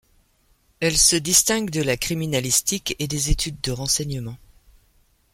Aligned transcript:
Elle 0.79 0.97
se 0.97 1.15
distingue 1.15 1.69
de 1.69 1.83
la 1.83 1.95
criminalistique 1.95 2.95
et 2.97 3.05
des 3.07 3.29
études 3.29 3.61
de 3.61 3.71
renseignement. 3.71 4.35